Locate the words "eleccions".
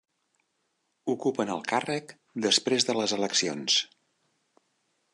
3.21-3.81